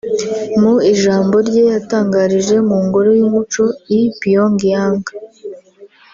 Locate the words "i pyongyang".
3.97-5.03